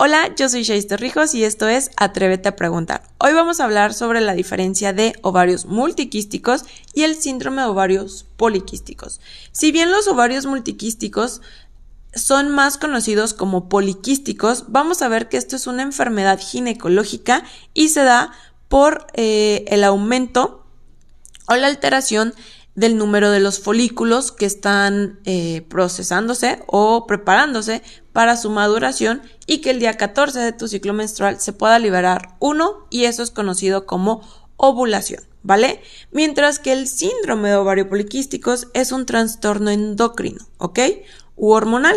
[0.00, 3.02] Hola, yo soy Shaiste Rijos y esto es Atrévete a preguntar.
[3.18, 6.62] Hoy vamos a hablar sobre la diferencia de ovarios multiquísticos
[6.94, 9.20] y el síndrome de ovarios poliquísticos.
[9.50, 11.42] Si bien los ovarios multiquísticos
[12.14, 17.42] son más conocidos como poliquísticos, vamos a ver que esto es una enfermedad ginecológica
[17.74, 18.30] y se da
[18.68, 20.64] por eh, el aumento
[21.48, 22.34] o la alteración
[22.76, 27.82] del número de los folículos que están eh, procesándose o preparándose
[28.18, 32.34] para su maduración y que el día 14 de tu ciclo menstrual se pueda liberar
[32.40, 34.22] uno y eso es conocido como
[34.56, 35.80] ovulación, ¿vale?
[36.10, 40.80] Mientras que el síndrome de ovario poliquísticos es un trastorno endocrino, ¿ok?
[41.36, 41.94] U hormonal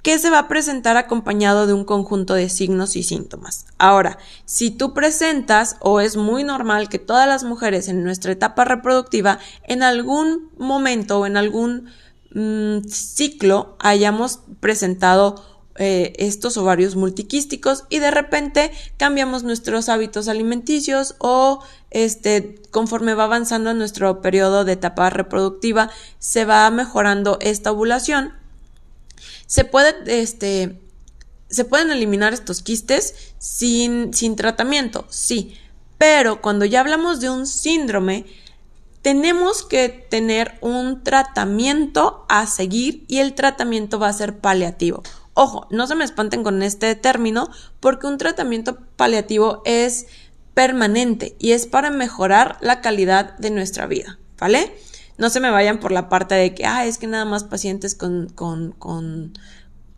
[0.00, 3.66] que se va a presentar acompañado de un conjunto de signos y síntomas.
[3.76, 8.64] Ahora, si tú presentas o es muy normal que todas las mujeres en nuestra etapa
[8.64, 11.90] reproductiva en algún momento o en algún
[12.32, 21.14] mm, ciclo hayamos presentado eh, estos ovarios multiquísticos y de repente cambiamos nuestros hábitos alimenticios
[21.18, 28.40] o este conforme va avanzando nuestro periodo de etapa reproductiva se va mejorando esta ovulación
[29.50, 30.80] se puede, este,
[31.48, 35.56] se pueden eliminar estos quistes sin, sin tratamiento, sí,
[35.98, 38.26] pero cuando ya hablamos de un síndrome,
[39.02, 45.02] tenemos que tener un tratamiento a seguir y el tratamiento va a ser paliativo.
[45.34, 50.06] Ojo, no se me espanten con este término porque un tratamiento paliativo es
[50.54, 54.72] permanente y es para mejorar la calidad de nuestra vida, ¿vale?
[55.20, 57.94] no se me vayan por la parte de que, ah, es que nada más pacientes
[57.94, 59.34] con, con, con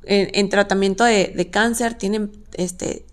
[0.03, 3.07] en, tratamiento de, de, cáncer tienen, este,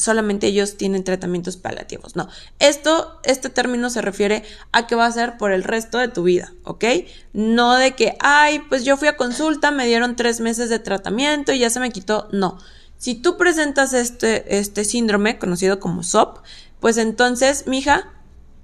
[0.00, 2.16] solamente ellos tienen tratamientos paliativos.
[2.16, 4.42] No, esto, este término se refiere
[4.72, 6.84] a que va a ser por el resto de tu vida, ¿ok?
[7.32, 11.52] No de que, ay, pues yo fui a consulta, me dieron tres meses de tratamiento
[11.52, 12.28] y ya se me quitó.
[12.32, 12.58] No.
[12.98, 16.38] Si tú presentas este, este síndrome conocido como SOP,
[16.80, 18.12] pues entonces, mija,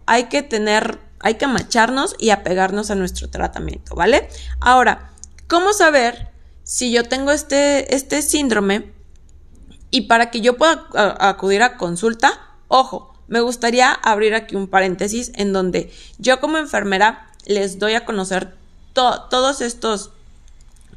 [0.06, 4.28] hay que tener hay que macharnos y apegarnos a nuestro tratamiento, ¿vale?
[4.60, 5.10] Ahora,
[5.48, 6.28] ¿cómo saber
[6.62, 8.92] si yo tengo este, este síndrome
[9.96, 10.86] y para que yo pueda
[11.18, 12.38] acudir a consulta?
[12.68, 18.04] Ojo, me gustaría abrir aquí un paréntesis en donde yo como enfermera les doy a
[18.04, 18.54] conocer
[18.92, 20.10] todos estos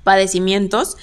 [0.04, 0.98] padecimientos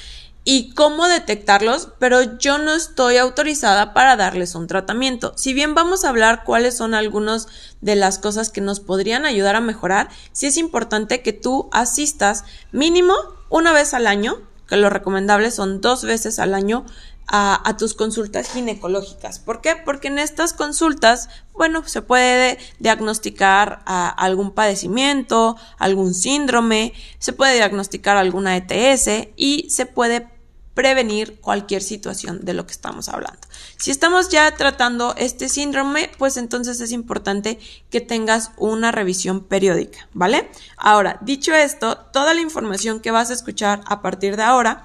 [0.45, 5.33] y cómo detectarlos, pero yo no estoy autorizada para darles un tratamiento.
[5.37, 7.49] Si bien vamos a hablar cuáles son algunas
[7.81, 12.45] de las cosas que nos podrían ayudar a mejorar, sí es importante que tú asistas
[12.73, 13.15] mínimo
[13.49, 14.37] una vez al año,
[14.69, 16.85] que lo recomendable son dos veces al año
[17.29, 19.39] a, tus consultas ginecológicas.
[19.39, 19.75] ¿Por qué?
[19.77, 28.17] Porque en estas consultas, bueno, se puede diagnosticar algún padecimiento, algún síndrome, se puede diagnosticar
[28.17, 30.29] alguna ETS y se puede
[30.75, 33.41] prevenir cualquier situación de lo que estamos hablando.
[33.79, 40.07] Si estamos ya tratando este síndrome, pues entonces es importante que tengas una revisión periódica,
[40.13, 40.51] ¿vale?
[40.77, 44.85] Ahora, dicho esto, toda la información que vas a escuchar a partir de ahora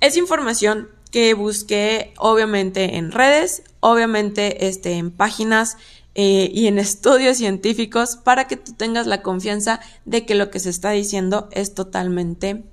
[0.00, 5.76] es información que busqué obviamente en redes, obviamente este, en páginas
[6.16, 10.58] eh, y en estudios científicos para que tú tengas la confianza de que lo que
[10.58, 12.64] se está diciendo es totalmente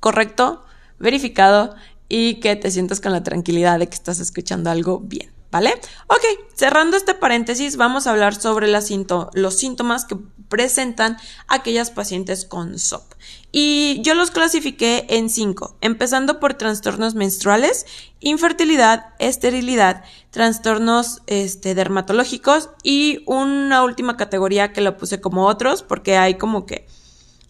[0.00, 0.64] correcto,
[0.98, 1.74] verificado
[2.08, 5.33] y que te sientas con la tranquilidad de que estás escuchando algo bien.
[5.54, 5.72] ¿Vale?
[6.08, 6.24] Ok,
[6.56, 10.16] cerrando este paréntesis, vamos a hablar sobre los síntomas que
[10.48, 11.16] presentan
[11.46, 13.04] aquellas pacientes con SOP.
[13.52, 17.86] Y yo los clasifiqué en cinco, empezando por trastornos menstruales,
[18.18, 26.16] infertilidad, esterilidad, trastornos este, dermatológicos y una última categoría que lo puse como otros porque
[26.16, 26.88] hay como que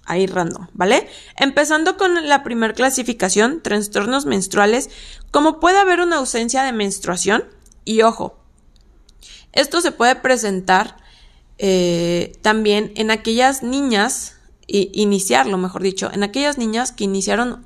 [0.05, 1.09] ahí random, ¿vale?
[1.39, 4.91] Empezando con la primer clasificación, trastornos menstruales,
[5.31, 7.45] como puede haber una ausencia de menstruación,
[7.85, 8.37] y ojo,
[9.53, 10.97] esto se puede presentar
[11.59, 14.37] eh, también en aquellas niñas,
[14.67, 17.65] iniciarlo, mejor dicho, en aquellas niñas que iniciaron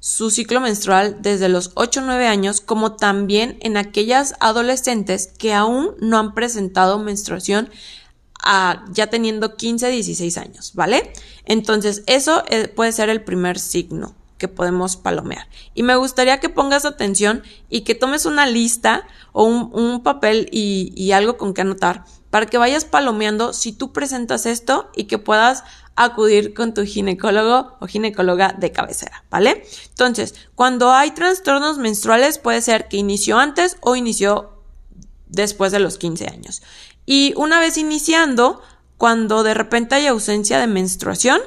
[0.00, 5.54] su ciclo menstrual desde los 8 o 9 años, como también en aquellas adolescentes que
[5.54, 7.70] aún no han presentado menstruación
[8.90, 11.12] ya teniendo 15, 16 años, ¿vale?
[11.44, 15.46] Entonces, eso eh, puede ser el primer signo que podemos palomear.
[15.72, 20.92] Y me gustaría que pongas atención y que tomes una lista o un, papel y,
[20.96, 25.18] y, algo con que anotar para que vayas palomeando si tú presentas esto y que
[25.18, 25.62] puedas
[25.94, 29.64] acudir con tu ginecólogo o ginecóloga de cabecera, ¿vale?
[29.90, 34.64] Entonces, cuando hay trastornos menstruales puede ser que inició antes o inició
[35.28, 36.62] después de los 15 años.
[37.06, 38.60] Y una vez iniciando,
[38.98, 41.40] cuando de repente hay ausencia de menstruación,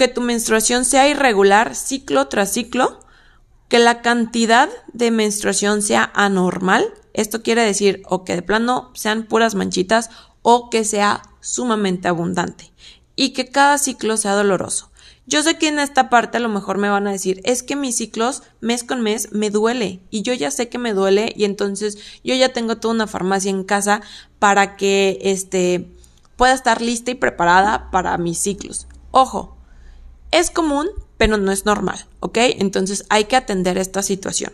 [0.00, 3.00] que tu menstruación sea irregular ciclo tras ciclo,
[3.68, 6.86] que la cantidad de menstruación sea anormal.
[7.12, 10.08] Esto quiere decir o que de plano sean puras manchitas
[10.40, 12.72] o que sea sumamente abundante
[13.14, 14.90] y que cada ciclo sea doloroso.
[15.26, 17.76] Yo sé que en esta parte a lo mejor me van a decir, es que
[17.76, 21.44] mis ciclos mes con mes me duele y yo ya sé que me duele y
[21.44, 24.00] entonces yo ya tengo toda una farmacia en casa
[24.38, 25.90] para que este
[26.36, 28.86] pueda estar lista y preparada para mis ciclos.
[29.10, 29.59] Ojo,
[30.30, 32.38] es común, pero no es normal, ¿ok?
[32.58, 34.52] Entonces hay que atender esta situación.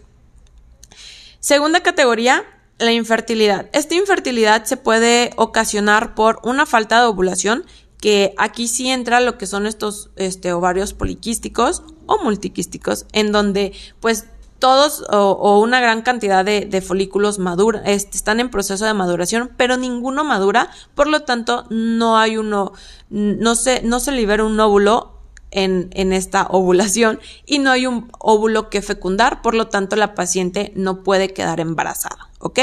[1.40, 2.44] Segunda categoría,
[2.78, 3.68] la infertilidad.
[3.72, 7.64] Esta infertilidad se puede ocasionar por una falta de ovulación,
[8.00, 13.72] que aquí sí entra lo que son estos este, ovarios poliquísticos o multiquísticos, en donde
[14.00, 14.26] pues
[14.58, 19.76] todos o, una gran cantidad de, folículos maduran, este, están en proceso de maduración, pero
[19.76, 22.72] ninguno madura, por lo tanto no hay uno,
[23.10, 25.15] no se, no se libera un óvulo
[25.56, 30.72] en, esta ovulación y no hay un óvulo que fecundar, por lo tanto la paciente
[30.76, 32.60] no puede quedar embarazada, ¿ok?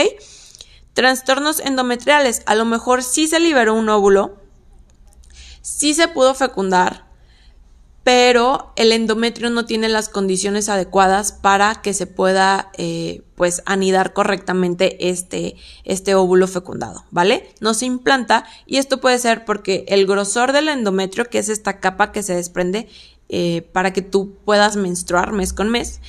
[0.93, 4.37] Trastornos endometriales, a lo mejor sí se liberó un óvulo,
[5.61, 7.07] sí se pudo fecundar,
[8.03, 14.11] pero el endometrio no tiene las condiciones adecuadas para que se pueda eh, pues anidar
[14.13, 15.55] correctamente este,
[15.85, 17.49] este óvulo fecundado, ¿vale?
[17.61, 21.79] No se implanta y esto puede ser porque el grosor del endometrio, que es esta
[21.79, 22.89] capa que se desprende
[23.29, 26.01] eh, para que tú puedas menstruar mes con mes,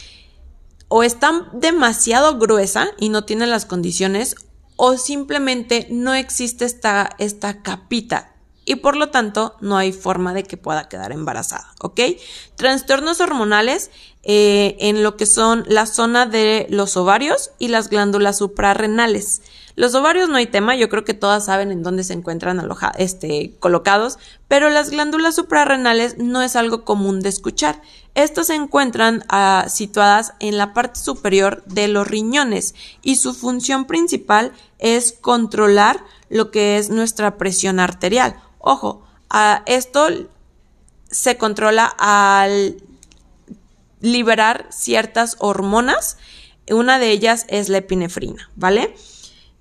[0.88, 4.34] o está demasiado gruesa y no tiene las condiciones,
[4.76, 8.33] o simplemente no existe esta, esta capita
[8.64, 12.00] y por lo tanto no hay forma de que pueda quedar embarazada, ¿ok?
[12.56, 13.90] Trastornos hormonales
[14.22, 19.42] eh, en lo que son la zona de los ovarios y las glándulas suprarrenales.
[19.76, 22.62] Los ovarios no hay tema, yo creo que todas saben en dónde se encuentran
[22.96, 27.82] este, colocados, pero las glándulas suprarrenales no es algo común de escuchar.
[28.14, 33.86] Estas se encuentran ah, situadas en la parte superior de los riñones y su función
[33.86, 38.36] principal es controlar lo que es nuestra presión arterial.
[38.66, 39.02] Ojo,
[39.66, 40.08] esto
[41.10, 42.82] se controla al
[44.00, 46.16] liberar ciertas hormonas.
[46.70, 48.94] Una de ellas es la epinefrina, ¿vale?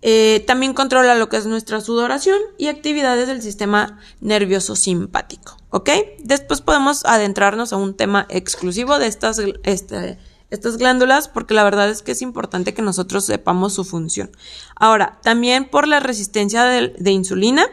[0.02, 5.90] Eh, también controla lo que es nuestra sudoración y actividades del sistema nervioso simpático, ¿ok?
[6.20, 10.18] Después podemos adentrarnos a un tema exclusivo de estas, este,
[10.50, 14.32] estas glándulas porque la verdad es que es importante que nosotros sepamos su función.
[14.78, 17.66] Ahora, también por la resistencia de insulina,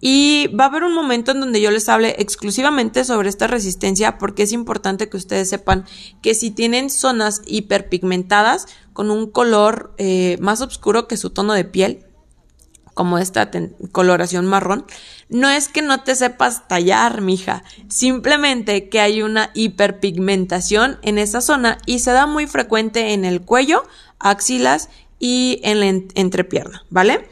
[0.00, 4.18] y va a haber un momento en donde yo les hable exclusivamente sobre esta resistencia
[4.18, 5.84] porque es importante que ustedes sepan
[6.22, 11.64] que si tienen zonas hiperpigmentadas con un color eh, más oscuro que su tono de
[11.64, 12.04] piel,
[12.94, 13.48] como esta
[13.92, 14.84] coloración marrón,
[15.28, 21.40] no es que no te sepas tallar, mija, simplemente que hay una hiperpigmentación en esa
[21.40, 23.84] zona y se da muy frecuente en el cuello,
[24.18, 24.88] axilas
[25.20, 25.86] y en la
[26.16, 27.28] entrepierna, ¿vale?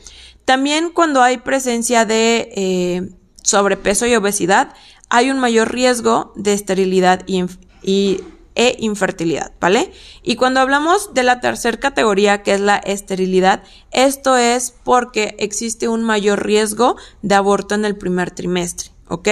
[0.46, 3.10] También cuando hay presencia de eh,
[3.42, 4.72] sobrepeso y obesidad,
[5.08, 8.20] hay un mayor riesgo de esterilidad y,
[8.54, 9.90] e infertilidad, ¿vale?
[10.22, 15.88] Y cuando hablamos de la tercera categoría, que es la esterilidad, esto es porque existe
[15.88, 19.28] un mayor riesgo de aborto en el primer trimestre, ¿ok?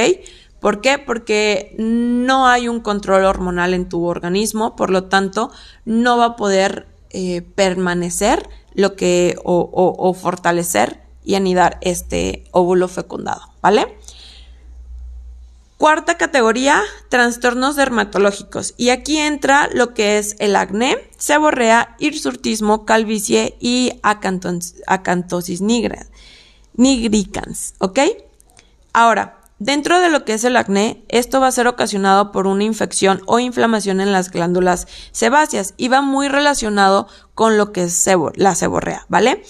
[0.58, 0.98] ¿Por qué?
[0.98, 5.52] Porque no hay un control hormonal en tu organismo, por lo tanto,
[5.84, 12.88] no va a poder eh, permanecer lo que o, o fortalecer y anidar este óvulo
[12.88, 13.96] fecundado, ¿vale?
[15.78, 18.74] Cuarta categoría, trastornos dermatológicos.
[18.76, 25.60] Y aquí entra lo que es el acné, seborrea, hirsutismo, calvicie y acantosis
[26.76, 27.98] nigricans, ¿ok?
[28.92, 32.64] Ahora, dentro de lo que es el acné, esto va a ser ocasionado por una
[32.64, 38.08] infección o inflamación en las glándulas sebáceas y va muy relacionado con lo que es
[38.36, 39.42] la seborrea, ¿vale?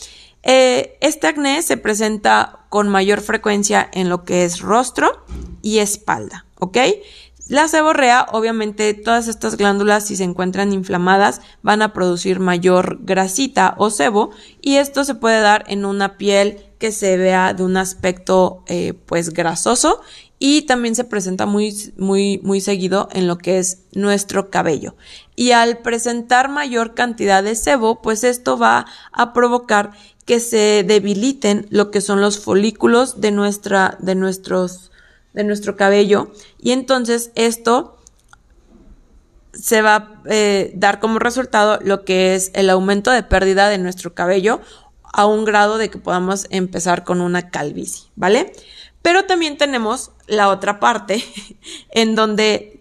[0.45, 5.25] Eh, este acné se presenta con mayor frecuencia en lo que es rostro
[5.63, 6.79] y espalda, ¿ok?
[7.47, 13.75] La seborrea, obviamente, todas estas glándulas, si se encuentran inflamadas, van a producir mayor grasita
[13.77, 14.31] o sebo,
[14.63, 18.95] y esto se puede dar en una piel que se vea de un aspecto, eh,
[19.07, 20.01] pues, grasoso,
[20.39, 24.97] y también se presenta muy, muy, muy seguido en lo que es nuestro cabello.
[25.37, 29.93] Y al presentar mayor cantidad de sebo, pues esto va a provocar
[30.25, 34.91] que se debiliten lo que son los folículos de nuestra, de nuestros,
[35.33, 36.33] de nuestro cabello.
[36.59, 37.99] Y entonces esto
[39.53, 43.79] se va a eh, dar como resultado lo que es el aumento de pérdida de
[43.79, 44.61] nuestro cabello
[45.03, 48.53] a un grado de que podamos empezar con una calvicie, ¿vale?
[49.03, 51.23] Pero también tenemos la otra parte
[51.91, 52.81] en donde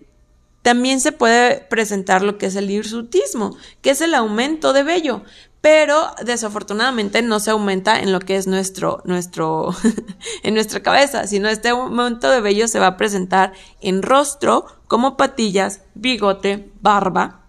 [0.64, 5.24] también se puede presentar lo que es el hirsutismo, que es el aumento de vello,
[5.64, 9.74] pero desafortunadamente no se aumenta en lo que es nuestro, nuestro,
[10.44, 15.16] en nuestra cabeza, sino este aumento de vello se va a presentar en rostro, como
[15.16, 17.46] patillas, bigote, barba,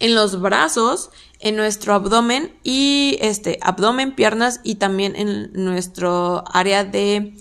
[0.00, 6.84] en los brazos, en nuestro abdomen y este abdomen, piernas y también en nuestro área
[6.84, 7.38] de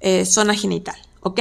[0.00, 1.40] eh, zona genital, ¿ok?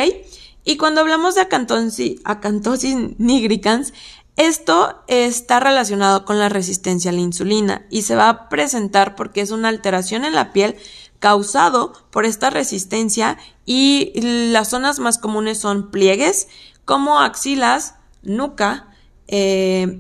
[0.66, 3.94] Y cuando hablamos de acantosis, acantosis nigricans,
[4.40, 9.42] esto está relacionado con la resistencia a la insulina y se va a presentar porque
[9.42, 10.78] es una alteración en la piel
[11.20, 14.14] causado por esta resistencia y
[14.52, 16.48] las zonas más comunes son pliegues
[16.86, 18.88] como axilas, nuca,
[19.28, 20.00] eh,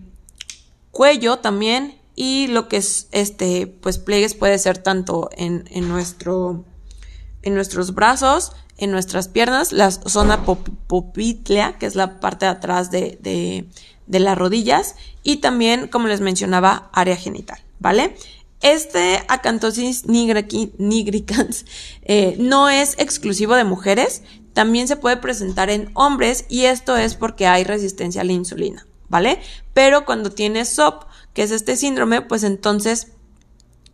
[0.91, 6.63] cuello también y lo que es este pues pliegues puede ser tanto en, en nuestro
[7.41, 12.89] en nuestros brazos en nuestras piernas, la zona popitlea, que es la parte de atrás
[12.91, 13.69] de, de,
[14.17, 18.15] las rodillas, y también, como les mencionaba, área genital, ¿vale?
[18.61, 21.65] Este acantosis nigricans
[22.01, 24.23] eh, no es exclusivo de mujeres,
[24.53, 28.85] también se puede presentar en hombres y esto es porque hay resistencia a la insulina,
[29.07, 29.39] ¿vale?
[29.73, 33.13] Pero cuando tienes SOP, que es este síndrome, pues entonces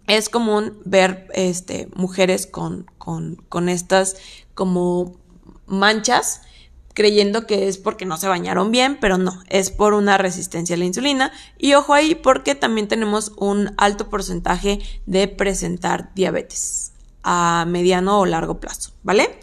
[0.07, 4.15] es común ver este, mujeres con, con, con estas
[4.53, 5.17] como
[5.67, 6.41] manchas
[6.96, 10.80] creyendo que es porque no se bañaron bien, pero no, es por una resistencia a
[10.80, 11.32] la insulina.
[11.60, 18.25] Y ojo ahí porque también tenemos un alto porcentaje de presentar diabetes a mediano o
[18.25, 19.38] largo plazo, ¿vale?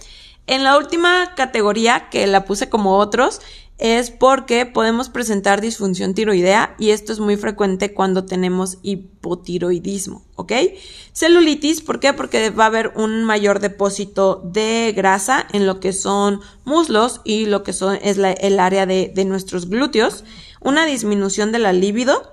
[0.47, 3.41] En la última categoría, que la puse como otros,
[3.83, 10.53] es porque podemos presentar disfunción tiroidea y esto es muy frecuente cuando tenemos hipotiroidismo, ¿ok?
[11.13, 12.13] Celulitis, ¿por qué?
[12.13, 17.47] Porque va a haber un mayor depósito de grasa en lo que son muslos y
[17.47, 20.23] lo que son, es el área de, nuestros glúteos,
[20.61, 22.33] una disminución de la libido,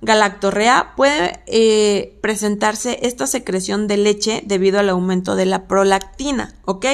[0.00, 6.86] galactorrea, puede eh, presentarse esta secreción de leche debido al aumento de la prolactina, ¿ok?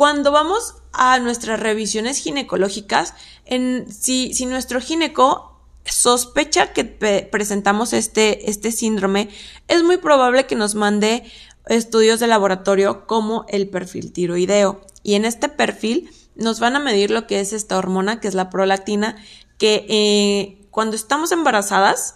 [0.00, 3.12] Cuando vamos a nuestras revisiones ginecológicas,
[3.44, 6.86] en, si, nuestro gineco sospecha que
[7.30, 9.28] presentamos este, este síndrome,
[9.68, 11.30] es muy probable que nos mande
[11.66, 14.80] estudios de laboratorio como el perfil tiroideo.
[15.02, 18.34] Y en este perfil nos van a medir lo que es esta hormona, que es
[18.34, 19.22] la prolactina,
[19.58, 22.14] que eh, cuando estamos embarazadas,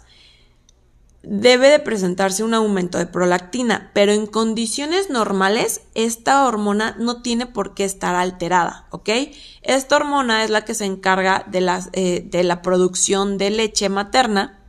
[1.27, 7.47] debe de presentarse un aumento de prolactina, pero en condiciones normales esta hormona no tiene
[7.47, 9.09] por qué estar alterada, ¿ok?
[9.63, 13.89] Esta hormona es la que se encarga de la, eh, de la producción de leche
[13.89, 14.61] materna,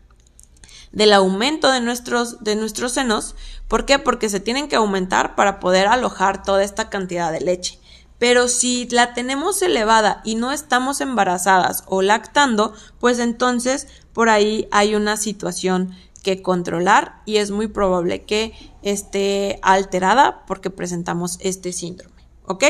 [0.91, 3.35] del aumento de nuestros, de nuestros senos,
[3.67, 3.99] ¿por qué?
[3.99, 7.79] Porque se tienen que aumentar para poder alojar toda esta cantidad de leche.
[8.17, 14.69] Pero si la tenemos elevada y no estamos embarazadas o lactando, pues entonces por ahí
[14.71, 15.93] hay una situación
[16.25, 18.51] que controlar y es muy probable que
[18.81, 22.15] esté alterada porque presentamos este síndrome.
[22.47, 22.63] ¿Ok?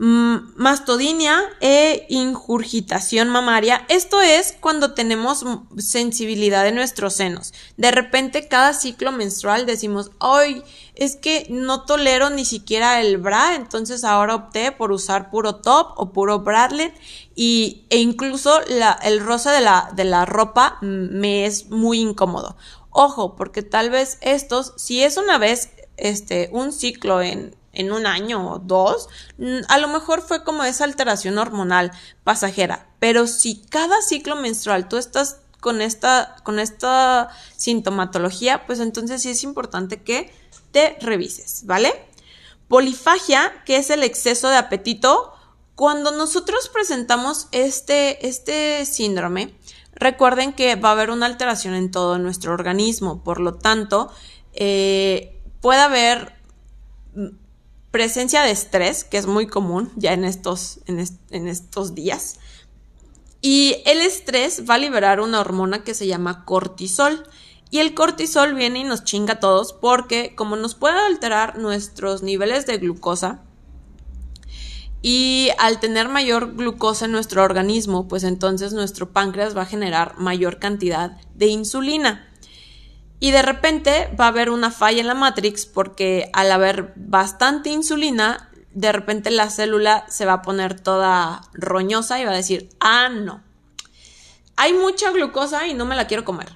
[0.00, 3.84] Mm, mastodinia e ingurgitación mamaria.
[3.88, 5.44] Esto es cuando tenemos
[5.76, 7.52] sensibilidad de nuestros senos.
[7.76, 10.62] De repente, cada ciclo menstrual decimos, hoy
[10.94, 15.94] es que no tolero ni siquiera el bra, entonces ahora opté por usar puro top
[15.96, 16.94] o puro bralette
[17.34, 18.60] y, e incluso
[19.02, 22.56] el rosa de la, de la ropa me es muy incómodo.
[22.90, 28.06] Ojo, porque tal vez estos, si es una vez, este, un ciclo en, en un
[28.06, 29.08] año o dos,
[29.38, 31.92] mm, a lo mejor fue como esa alteración hormonal
[32.24, 32.88] pasajera.
[32.98, 39.30] Pero si cada ciclo menstrual tú estás con esta, con esta sintomatología, pues entonces sí
[39.30, 40.32] es importante que
[40.72, 41.92] te revises, ¿vale?
[42.66, 45.32] Polifagia, que es el exceso de apetito.
[45.76, 49.54] Cuando nosotros presentamos este, este síndrome,
[49.94, 54.10] recuerden que va a haber una alteración en todo nuestro organismo, por lo tanto,
[54.52, 56.38] eh, puede haber
[57.90, 62.38] presencia de estrés, que es muy común ya en estos, en, estos días.
[63.40, 67.24] Y el estrés va a liberar una hormona que se llama cortisol.
[67.70, 72.22] Y el cortisol viene y nos chinga a todos porque como nos puede alterar nuestros
[72.22, 73.42] niveles de glucosa
[75.00, 80.18] y al tener mayor glucosa en nuestro organismo, pues entonces nuestro páncreas va a generar
[80.18, 82.28] mayor cantidad de insulina.
[83.20, 87.70] Y de repente va a haber una falla en la Matrix porque al haber bastante
[87.70, 92.68] insulina, de repente la célula se va a poner toda roñosa y va a decir,
[92.78, 93.42] ah, no,
[94.56, 96.48] hay mucha glucosa y no me la quiero comer.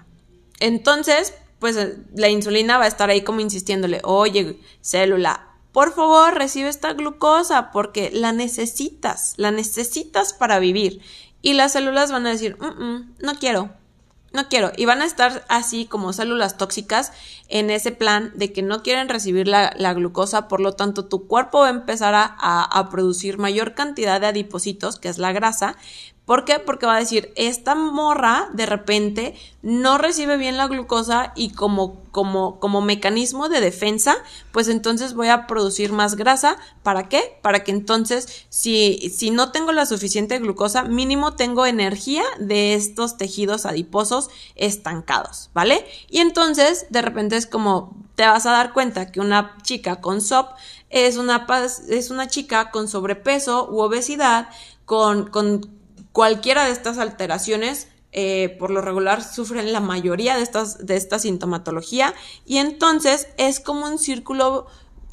[0.60, 1.78] Entonces, pues
[2.14, 7.70] la insulina va a estar ahí como insistiéndole, oye, célula, por favor, recibe esta glucosa
[7.70, 11.00] porque la necesitas, la necesitas para vivir.
[11.40, 13.70] Y las células van a decir, mm, mm, no quiero,
[14.32, 14.72] no quiero.
[14.76, 17.12] Y van a estar así como células tóxicas
[17.48, 21.60] en ese plan de que no quieren recibir la, glucosa, por lo tanto tu cuerpo
[21.60, 21.70] va a
[22.40, 25.76] a, producir mayor cantidad de adipocitos, que es la grasa,
[26.24, 26.60] ¿Por qué?
[26.60, 32.00] Porque va a decir, esta morra de repente no recibe bien la glucosa y como,
[32.12, 34.14] como, como mecanismo de defensa,
[34.52, 36.58] pues entonces voy a producir más grasa.
[36.84, 37.36] ¿Para qué?
[37.42, 43.16] Para que entonces, si, si no tengo la suficiente glucosa, mínimo tengo energía de estos
[43.16, 45.84] tejidos adiposos estancados, ¿vale?
[46.08, 50.20] Y entonces, de repente es como, te vas a dar cuenta que una chica con
[50.20, 50.50] SOP
[50.88, 51.48] es una,
[51.88, 54.48] es una chica con sobrepeso u obesidad,
[54.84, 55.81] con, con
[56.12, 61.18] Cualquiera de estas alteraciones eh, por lo regular sufren la mayoría de, estas, de esta
[61.18, 62.14] sintomatología
[62.44, 64.66] y entonces es como un círculo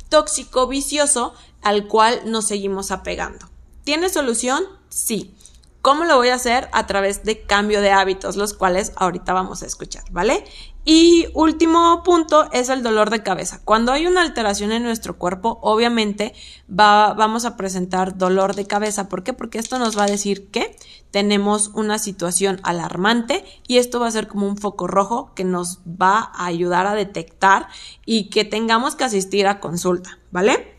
[0.10, 3.50] tóxico vicioso al cual nos seguimos apegando.
[3.86, 4.64] ¿Tiene solución?
[4.90, 5.34] Sí.
[5.82, 6.68] ¿Cómo lo voy a hacer?
[6.74, 10.44] A través de cambio de hábitos, los cuales ahorita vamos a escuchar, ¿vale?
[10.92, 13.62] Y último punto es el dolor de cabeza.
[13.64, 16.34] Cuando hay una alteración en nuestro cuerpo, obviamente
[16.68, 19.08] va, vamos a presentar dolor de cabeza.
[19.08, 19.34] ¿Por qué?
[19.34, 20.76] Porque esto nos va a decir que
[21.12, 25.78] tenemos una situación alarmante y esto va a ser como un foco rojo que nos
[25.86, 27.68] va a ayudar a detectar
[28.04, 30.76] y que tengamos que asistir a consulta, ¿vale?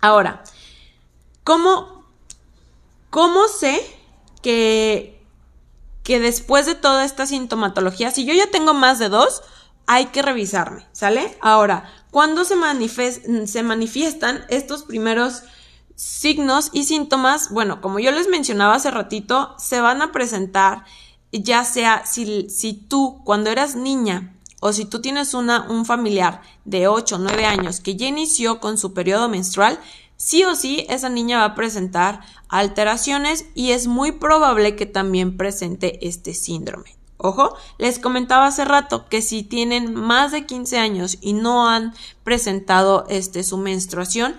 [0.00, 0.42] Ahora,
[1.44, 2.06] ¿cómo,
[3.08, 3.80] cómo sé
[4.42, 5.17] que,
[6.08, 9.42] que después de toda esta sintomatología, si yo ya tengo más de dos,
[9.86, 11.36] hay que revisarme, ¿sale?
[11.42, 12.56] Ahora, ¿cuándo se,
[13.46, 15.42] se manifiestan estos primeros
[15.96, 17.50] signos y síntomas?
[17.50, 20.86] Bueno, como yo les mencionaba hace ratito, se van a presentar
[21.30, 26.40] ya sea si, si tú cuando eras niña o si tú tienes una, un familiar
[26.64, 29.78] de 8 o 9 años que ya inició con su periodo menstrual,
[30.18, 32.20] sí o sí esa niña va a presentar
[32.50, 36.98] alteraciones y es muy probable que también presente este síndrome.
[37.16, 41.94] Ojo, les comentaba hace rato que si tienen más de 15 años y no han
[42.22, 44.36] presentado este su menstruación,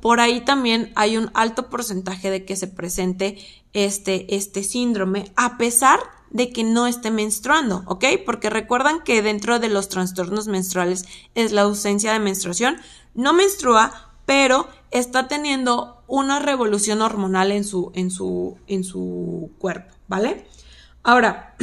[0.00, 3.38] por ahí también hay un alto porcentaje de que se presente
[3.72, 8.04] este, este síndrome, a pesar de que no esté menstruando, ¿ok?
[8.24, 12.76] Porque recuerdan que dentro de los trastornos menstruales es la ausencia de menstruación,
[13.14, 19.94] no menstrua, pero está teniendo una revolución hormonal en su, en su, en su cuerpo,
[20.08, 20.46] ¿vale?
[21.02, 21.54] Ahora,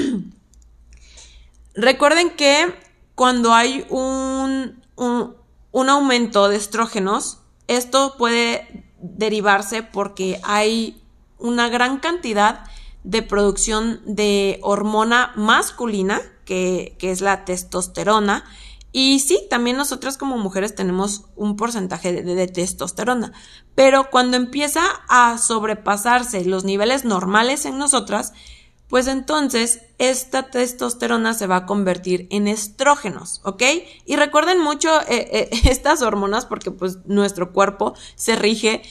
[1.76, 2.74] recuerden que
[3.16, 11.02] cuando hay un, un, aumento de estrógenos, esto puede derivarse porque hay
[11.38, 12.64] una gran cantidad
[13.04, 18.44] de producción de hormona masculina, que, que, es la testosterona,
[18.92, 23.34] y sí, también nosotras como mujeres tenemos un porcentaje de, testosterona,
[23.76, 28.34] pero cuando empieza a sobrepasarse los niveles normales en nosotras,
[28.88, 33.64] pues entonces esta testosterona se va a convertir en estrógenos, ¿ok?
[34.06, 38.82] Y recuerden mucho eh, eh, estas hormonas porque pues nuestro cuerpo se rige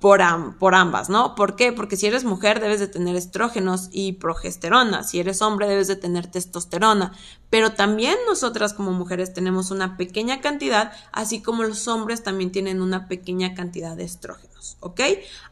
[0.00, 0.22] por,
[0.58, 1.34] por, ambas, ¿no?
[1.34, 1.72] ¿Por qué?
[1.72, 5.96] Porque si eres mujer debes de tener estrógenos y progesterona, si eres hombre debes de
[5.96, 7.12] tener testosterona,
[7.50, 12.80] pero también nosotras como mujeres tenemos una pequeña cantidad, así como los hombres también tienen
[12.80, 15.00] una pequeña cantidad de estrógenos, ¿ok?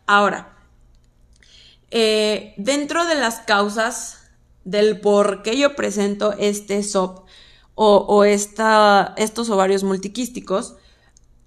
[0.07, 0.57] Ahora,
[1.91, 4.31] eh, dentro de las causas
[4.65, 7.27] del por qué yo presento este SOP
[7.75, 10.77] o, o esta, estos ovarios multiquísticos,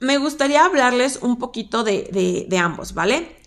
[0.01, 3.37] me gustaría hablarles un poquito de, ambos, ¿vale?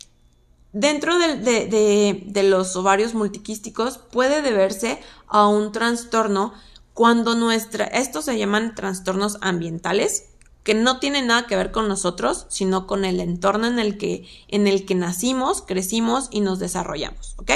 [0.73, 6.55] Dentro de, los ovarios multiquísticos puede deberse a un trastorno
[6.95, 10.29] cuando nuestra, estos se llaman trastornos ambientales,
[10.63, 14.27] que no tienen nada que ver con nosotros, sino con el entorno en el que,
[14.47, 17.51] en el que nacimos, crecimos y nos desarrollamos, ¿ok?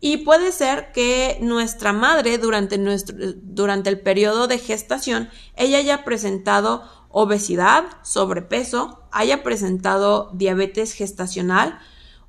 [0.00, 6.04] Y puede ser que nuestra madre durante, nuestro, durante el periodo de gestación, ella haya
[6.04, 11.78] presentado obesidad, sobrepeso, haya presentado diabetes gestacional,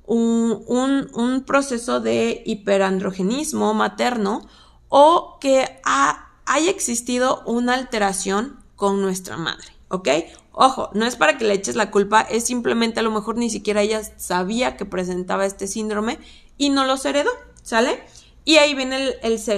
[0.04, 4.46] un, proceso de hiperandrogenismo materno
[4.88, 10.08] o que haya existido una alteración con nuestra madre, ¿ok?
[10.52, 13.48] Ojo, no es para que le eches la culpa, es simplemente a lo mejor ni
[13.48, 16.18] siquiera ella sabía que presentaba este síndrome
[16.58, 17.30] y no los heredó,
[17.62, 18.02] ¿sale?
[18.44, 19.14] Y ahí viene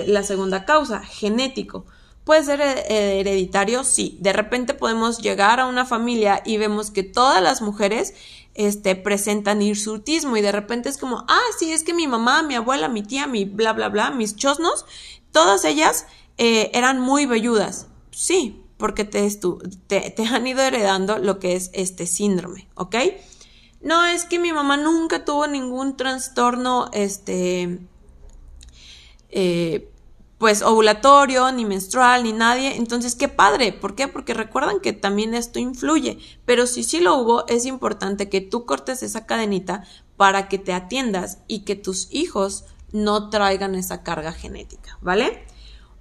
[0.06, 1.86] la segunda causa, genético.
[2.24, 3.84] ¿Puede ser eh, hereditario?
[3.84, 4.16] Sí.
[4.20, 8.14] De repente podemos llegar a una familia y vemos que todas las mujeres
[8.54, 12.54] este, presentan hirsutismo y de repente es como, ah, sí, es que mi mamá, mi
[12.54, 14.86] abuela, mi tía, mi bla, bla, bla, mis chosnos,
[15.32, 16.06] todas ellas
[16.38, 17.88] eh, eran muy velludas.
[18.10, 19.28] Sí, porque te,
[19.86, 22.96] te, te han ido heredando lo que es este síndrome, ¿ok?
[23.80, 27.80] No es que mi mamá nunca tuvo ningún trastorno, este,
[29.28, 29.90] eh,
[30.44, 32.76] pues ovulatorio, ni menstrual, ni nadie.
[32.76, 33.72] Entonces, qué padre.
[33.72, 34.08] ¿Por qué?
[34.08, 36.18] Porque recuerdan que también esto influye.
[36.44, 39.84] Pero si sí lo hubo, es importante que tú cortes esa cadenita
[40.18, 45.46] para que te atiendas y que tus hijos no traigan esa carga genética, ¿vale?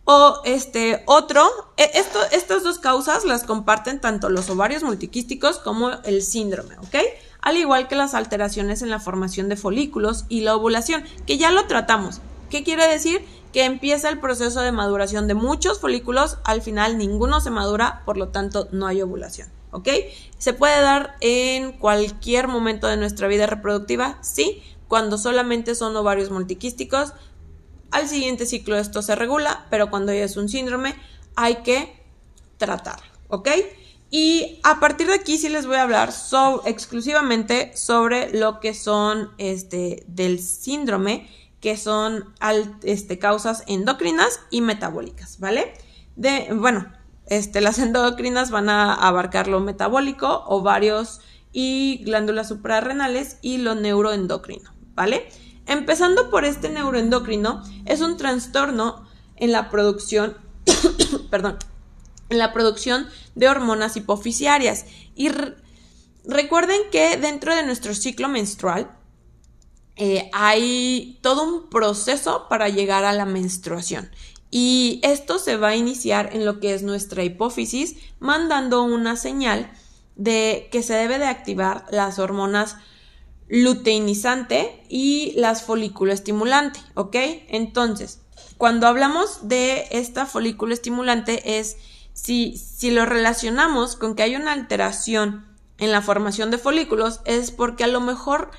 [0.04, 5.90] O este otro, e, esto, estas dos causas las comparten tanto los ovarios multiquísticos como
[6.04, 6.96] el síndrome, ¿ok?
[7.40, 11.50] Al igual que las alteraciones en la formación de folículos y la ovulación, que ya
[11.50, 12.20] lo tratamos.
[12.54, 13.26] ¿Qué quiere decir?
[13.52, 18.16] Que empieza el proceso de maduración de muchos folículos, al final ninguno se madura, por
[18.16, 19.90] lo tanto no hay ovulación, ¿ok?
[20.38, 24.20] ¿Se puede dar en cualquier momento de nuestra vida reproductiva?
[24.22, 27.14] Sí, cuando solamente son ovarios multiquísticos,
[27.90, 30.94] al siguiente ciclo esto se regula, pero cuando ya es un síndrome
[31.36, 32.06] hay que
[32.60, 33.50] tratarlo, ¿ok?
[34.12, 36.14] Y a partir de aquí sí les voy a hablar
[36.66, 41.28] exclusivamente sobre lo que son este, del síndrome,
[41.64, 42.26] que son
[42.84, 45.74] este, causas endocrinas y metabólicas, ¿vale?
[46.18, 46.92] De, bueno,
[47.28, 51.22] este, las endocrinas van a abarcar lo metabólico, ovarios
[51.54, 55.30] y glándulas suprarrenales y lo neuroendocrino, ¿vale?
[55.66, 60.36] Empezando por este neuroendocrino, es un trastorno en la producción,
[61.32, 61.60] perdón,
[62.28, 64.84] en la producción de hormonas hipofisiarias.
[65.16, 65.30] Y
[66.26, 68.92] recuerden que dentro de nuestro ciclo menstrual
[69.96, 74.10] eh, hay todo un proceso para llegar a la menstruación.
[74.50, 79.72] Y esto se va a iniciar en lo que es nuestra hipófisis, mandando una señal
[80.16, 82.78] de que se debe de activar las hormonas
[83.48, 87.16] luteinizante y las folículo estimulante, ¿ok?
[87.50, 88.22] Entonces,
[88.58, 91.78] cuando hablamos de esta folículo estimulante es
[92.14, 95.46] si, si lo relacionamos con que hay una alteración
[95.78, 98.52] en la formación de folículos es porque a lo mejor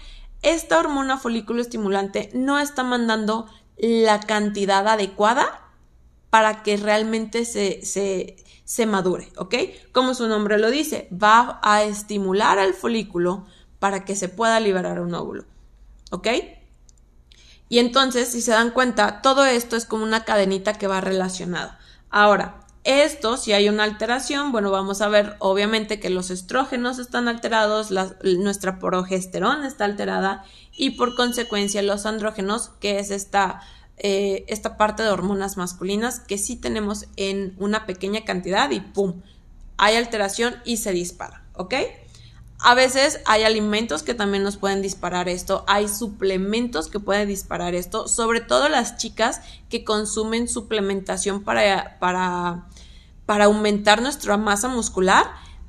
[0.44, 5.62] esta hormona folículo estimulante no está mandando la cantidad adecuada
[6.30, 9.54] para que realmente se, se, se madure, ¿ok?
[9.92, 13.46] Como su nombre lo dice, va a estimular al folículo
[13.78, 15.44] para que se pueda liberar un óvulo.
[16.10, 16.28] ¿Ok?
[17.68, 21.78] Y entonces, si se dan cuenta, todo esto es como una cadenita que va relacionada.
[22.08, 27.28] Ahora, esto, si hay una alteración, bueno, vamos a ver obviamente que los estrógenos están
[27.28, 27.90] alterados,
[28.22, 33.62] nuestra progesterona está alterada y por consecuencia los andrógenos, que es esta,
[33.96, 39.22] eh, esta parte de hormonas masculinas que sí tenemos en una pequeña cantidad y ¡pum!
[39.78, 41.74] Hay alteración y se dispara, ¿ok?
[42.66, 47.74] A veces hay alimentos que también nos pueden disparar esto, hay suplementos que pueden disparar
[47.74, 52.64] esto, sobre todo las chicas que consumen suplementación para, para,
[53.26, 55.26] para aumentar nuestra masa muscular,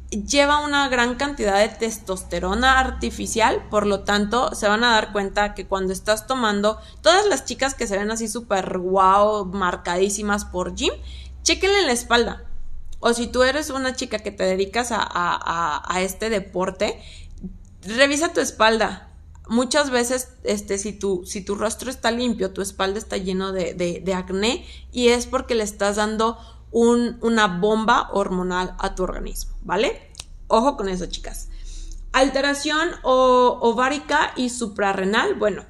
[0.09, 5.53] lleva una gran cantidad de testosterona artificial, por lo tanto se van a dar cuenta
[5.53, 10.75] que cuando estás tomando, todas las chicas que se ven así súper wow, marcadísimas por
[10.75, 10.93] gym,
[11.43, 12.45] chequenle la espalda
[13.05, 16.99] o si tú eres una chica que te dedicas a, este deporte,
[17.83, 19.11] revisa tu espalda.
[19.47, 24.13] Muchas veces, este, si tu, si tu rostro está limpio, tu espalda está lleno de,
[24.15, 26.39] acné y es porque le estás dando
[26.71, 30.09] una bomba hormonal a tu organismo, ¿vale?
[30.47, 31.49] Ojo con eso, chicas.
[32.11, 35.63] Alteración ovárica y suprarrenal, bueno,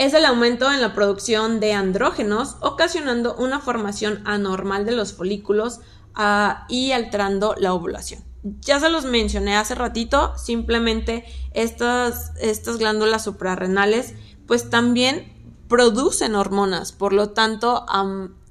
[0.00, 5.80] es el aumento en la producción de andrógenos, ocasionando una formación anormal de los folículos
[6.14, 8.24] ah, y alterando la ovulación.
[8.62, 14.14] Ya se los mencioné hace ratito, simplemente estas, estas glándulas suprarrenales
[14.46, 15.34] pues también
[15.68, 17.84] producen hormonas, por lo tanto,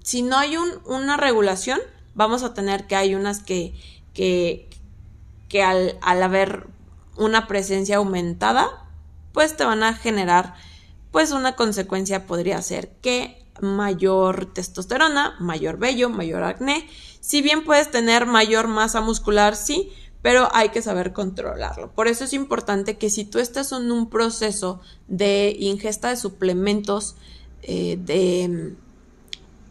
[0.04, 1.80] si no hay una regulación,
[2.14, 3.74] vamos a tener que hay unas que,
[4.14, 4.70] que,
[5.48, 6.68] que al, al haber
[7.18, 8.70] una presencia aumentada,
[9.34, 10.54] pues te van a generar
[11.12, 16.88] pues una consecuencia podría ser que mayor testosterona, mayor vello, mayor acné.
[17.20, 19.92] Si bien puedes tener mayor masa muscular, sí,
[20.22, 21.92] pero hay que saber controlarlo.
[21.94, 27.16] Por eso es importante que si tú estás en un proceso de ingesta de suplementos
[27.62, 28.76] eh, de,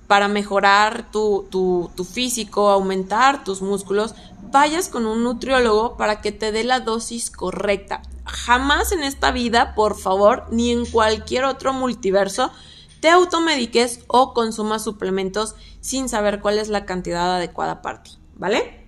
[0.09, 4.17] para mejorar tu, tu, físico, aumentar tus músculos,
[4.51, 9.75] vayas con un nutriólogo para que te dé la dosis correcta jamás en esta vida,
[9.75, 12.53] por favor, ni en cualquier otro multiverso,
[13.01, 18.87] te automediques o consumas suplementos sin saber cuál es la cantidad adecuada para ti, ¿vale?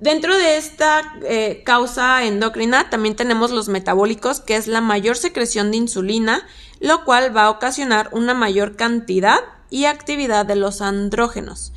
[0.00, 5.70] Dentro de esta eh, causa endocrina también tenemos los metabólicos, que es la mayor secreción
[5.70, 6.46] de insulina,
[6.80, 9.38] lo cual va a ocasionar una mayor cantidad
[9.70, 11.72] y actividad de los andrógenos.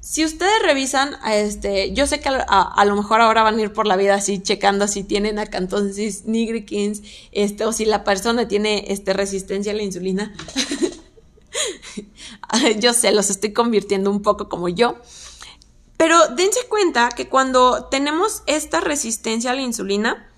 [0.00, 3.86] si ustedes revisan, este, yo sé que a, lo mejor ahora van a ir por
[3.86, 9.12] la vida así checando si tienen acantosis nigricans, este, o si la persona tiene este,
[9.12, 10.32] resistencia a la insulina.
[12.80, 14.96] yo sé, los estoy convirtiendo un poco como yo.
[15.96, 20.28] Pero dense cuenta que cuando tenemos esta resistencia a la insulina,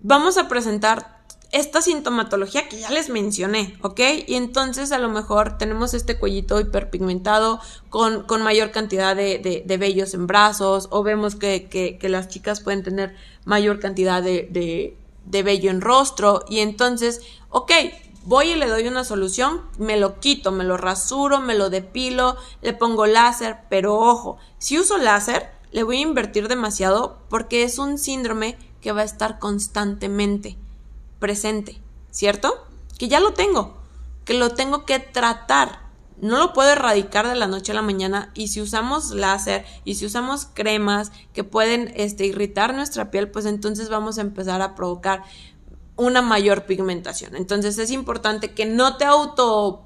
[0.00, 1.21] vamos a presentar
[1.52, 4.00] esta sintomatología que ya les mencioné, ¿ok?
[4.26, 7.60] Y entonces a lo mejor tenemos este cuellito hiperpigmentado
[7.90, 12.62] con, con mayor cantidad de, de, vellos en brazos o vemos que, que, las chicas
[12.62, 17.70] pueden tener mayor cantidad de, de vello en rostro y entonces, ok,
[18.24, 22.36] voy y le doy una solución, me lo quito, me lo rasuro, me lo depilo,
[22.62, 27.78] le pongo láser, pero ojo, si uso láser, le voy a invertir demasiado porque es
[27.78, 30.56] un síndrome que va a estar constantemente
[31.22, 31.80] presente,
[32.10, 32.66] ¿cierto?
[32.98, 33.78] Que ya lo tengo,
[34.24, 35.80] que lo tengo que tratar.
[36.20, 39.94] No lo puedo erradicar de la noche a la mañana y si usamos láser y
[39.94, 44.74] si usamos cremas que pueden este, irritar nuestra piel, pues entonces vamos a empezar a
[44.74, 45.22] provocar
[45.96, 47.36] una mayor pigmentación.
[47.36, 49.84] Entonces es importante que no te auto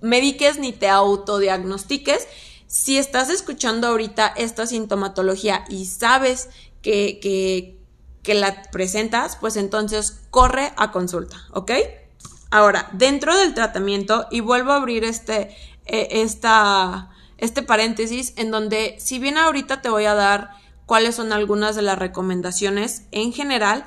[0.00, 2.28] mediques ni te autodiagnostiques.
[2.68, 6.48] Si estás escuchando ahorita esta sintomatología y sabes
[6.82, 7.75] que, que,
[8.26, 11.70] que la presentas, pues entonces corre a consulta, ¿ok?
[12.50, 18.96] Ahora, dentro del tratamiento, y vuelvo a abrir este, eh, esta, este paréntesis en donde,
[18.98, 20.50] si bien ahorita te voy a dar
[20.86, 23.86] cuáles son algunas de las recomendaciones en general,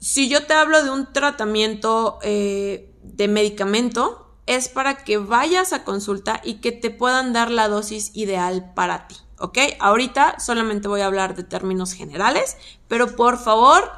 [0.00, 5.84] si yo te hablo de un tratamiento eh, de medicamento, es para que vayas a
[5.84, 9.16] consulta y que te puedan dar la dosis ideal para ti.
[9.38, 9.58] ¿Ok?
[9.80, 12.56] Ahorita solamente voy a hablar de términos generales,
[12.88, 13.90] pero por favor,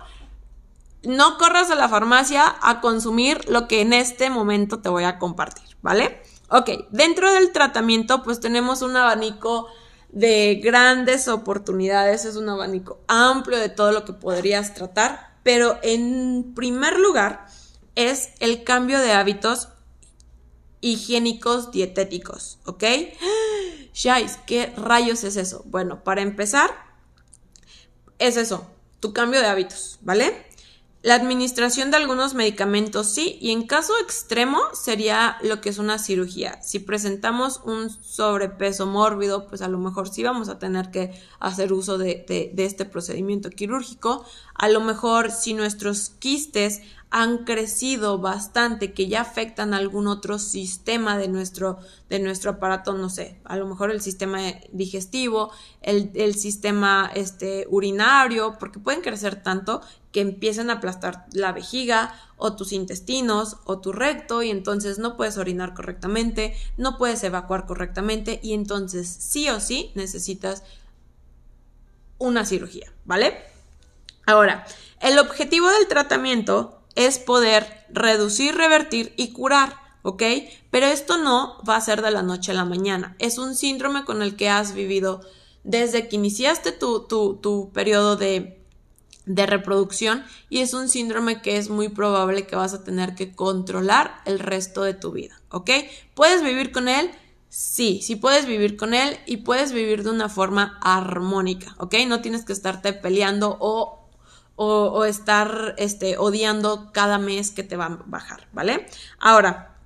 [1.02, 5.18] no corras a la farmacia a consumir lo que en este momento te voy a
[5.18, 6.22] compartir, ¿vale?
[6.50, 9.68] Ok, dentro del tratamiento pues tenemos un abanico
[10.10, 16.52] de grandes oportunidades, es un abanico amplio de todo lo que podrías tratar, pero en
[16.54, 17.46] primer lugar
[17.94, 19.68] es el cambio de hábitos
[20.80, 22.84] higiénicos dietéticos, ¿ok?
[23.92, 25.62] Shais, ¿qué rayos es eso?
[25.66, 26.70] Bueno, para empezar,
[28.18, 28.66] es eso,
[29.00, 30.46] tu cambio de hábitos, ¿vale?
[31.02, 35.98] La administración de algunos medicamentos sí, y en caso extremo sería lo que es una
[35.98, 36.60] cirugía.
[36.62, 41.72] Si presentamos un sobrepeso mórbido, pues a lo mejor sí vamos a tener que hacer
[41.72, 44.26] uso de, de este procedimiento quirúrgico.
[44.54, 51.18] A lo mejor si nuestros quistes han crecido bastante, que ya afectan algún otro sistema
[51.18, 54.38] de nuestro, de nuestro aparato, no sé, a lo mejor el sistema
[54.70, 55.50] digestivo,
[55.82, 59.80] el, el sistema este, urinario, porque pueden crecer tanto
[60.12, 65.16] que empiecen a aplastar la vejiga o tus intestinos o tu recto y entonces no
[65.16, 70.62] puedes orinar correctamente, no puedes evacuar correctamente y entonces sí o sí necesitas
[72.18, 73.36] una cirugía, ¿vale?
[74.26, 74.64] Ahora,
[75.00, 80.22] el objetivo del tratamiento es poder reducir, revertir y curar, ¿ok?
[80.70, 83.16] Pero esto no va a ser de la noche a la mañana.
[83.18, 85.20] Es un síndrome con el que has vivido
[85.64, 88.60] desde que iniciaste tu, tu, tu periodo de,
[89.26, 93.34] de reproducción y es un síndrome que es muy probable que vas a tener que
[93.34, 95.70] controlar el resto de tu vida, ¿ok?
[96.14, 97.10] ¿Puedes vivir con él?
[97.48, 101.94] Sí, sí puedes vivir con él y puedes vivir de una forma armónica, ¿ok?
[102.06, 103.99] No tienes que estarte peleando o
[104.62, 108.86] o, estar este, odiando cada mes que te va a bajar, ¿vale?
[109.18, 109.78] Ahora,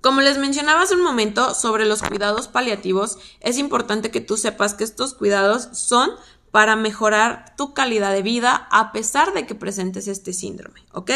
[0.00, 4.74] como les mencionaba hace un momento sobre los cuidados paliativos, es importante que tú sepas
[4.74, 6.10] que estos cuidados son
[6.50, 11.12] para mejorar tu calidad de vida a pesar de que presentes este síndrome, ¿ok?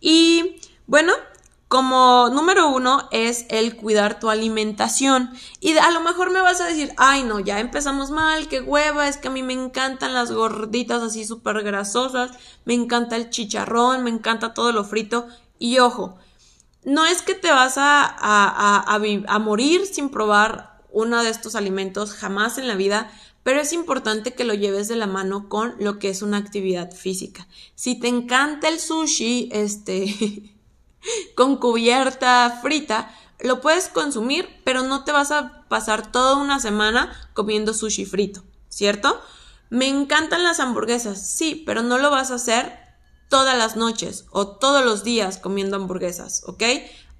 [0.00, 1.12] Y bueno,
[1.70, 5.30] como número uno es el cuidar tu alimentación.
[5.60, 9.06] Y a lo mejor me vas a decir, ay no, ya empezamos mal, qué hueva,
[9.06, 12.32] es que a mí me encantan las gorditas así súper grasosas,
[12.64, 15.28] me encanta el chicharrón, me encanta todo lo frito.
[15.60, 16.18] Y ojo,
[16.82, 18.96] no es que te vas a, a,
[19.28, 23.12] a morir sin probar uno de estos alimentos jamás en la vida,
[23.44, 26.90] pero es importante que lo lleves de la mano con lo que es una actividad
[26.90, 27.46] física.
[27.76, 30.56] Si te encanta el sushi, este...
[31.34, 37.12] con cubierta frita, lo puedes consumir, pero no te vas a pasar toda una semana
[37.32, 39.20] comiendo sushi frito, ¿cierto?
[39.70, 42.78] Me encantan las hamburguesas, sí, pero no lo vas a hacer
[43.28, 46.64] todas las noches o todos los días comiendo hamburguesas, ¿ok?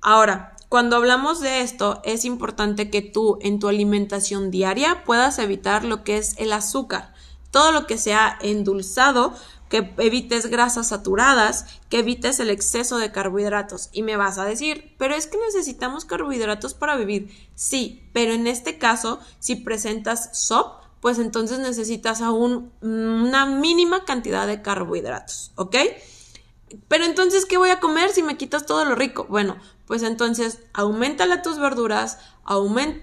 [0.03, 5.85] Ahora, cuando hablamos de esto, es importante que tú en tu alimentación diaria puedas evitar
[5.85, 7.13] lo que es el azúcar.
[7.51, 9.35] Todo lo que sea endulzado
[9.71, 13.89] que evites grasas saturadas, que evites el exceso de carbohidratos.
[13.93, 17.31] Y me vas a decir, pero es que necesitamos carbohidratos para vivir.
[17.55, 24.47] Sí, pero en este caso, si presentas SOP, pues entonces necesitas aún una mínima cantidad
[24.47, 25.77] de carbohidratos, ¿ok?
[26.89, 29.27] Pero entonces, ¿qué voy a comer si me quitas todo lo rico?
[29.29, 29.57] Bueno,
[29.87, 32.19] pues entonces aumenta tus verduras,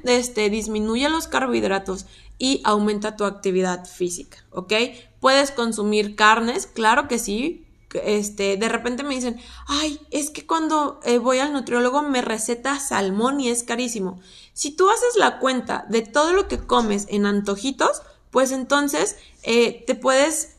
[0.04, 2.06] este, disminuye los carbohidratos
[2.38, 4.74] y aumenta tu actividad física, ¿ok?
[5.20, 7.64] Puedes consumir carnes, claro que sí.
[8.04, 12.80] Este, de repente me dicen, ay, es que cuando eh, voy al nutriólogo me receta
[12.80, 14.20] salmón y es carísimo.
[14.54, 19.84] Si tú haces la cuenta de todo lo que comes en antojitos, pues entonces eh,
[19.88, 20.58] te puedes,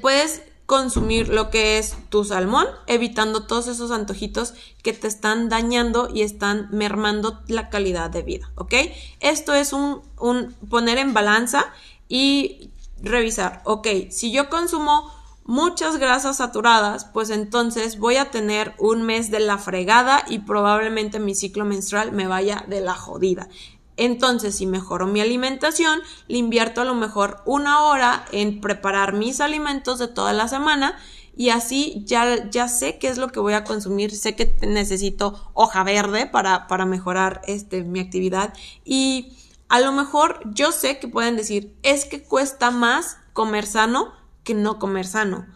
[0.00, 6.08] puedes consumir lo que es tu salmón, evitando todos esos antojitos que te están dañando
[6.12, 8.74] y están mermando la calidad de vida, ¿ok?
[9.20, 11.66] Esto es un, un poner en balanza
[12.08, 12.70] y
[13.02, 15.10] revisar, ok, si yo consumo
[15.44, 21.20] muchas grasas saturadas, pues entonces voy a tener un mes de la fregada y probablemente
[21.20, 23.48] mi ciclo menstrual me vaya de la jodida.
[23.96, 29.40] Entonces, si mejoro mi alimentación, le invierto a lo mejor una hora en preparar mis
[29.40, 30.98] alimentos de toda la semana
[31.34, 35.50] y así ya, ya sé qué es lo que voy a consumir, sé que necesito
[35.54, 38.52] hoja verde para, para mejorar este, mi actividad
[38.84, 39.32] y
[39.68, 44.12] a lo mejor yo sé que pueden decir, es que cuesta más comer sano
[44.44, 45.46] que no comer sano,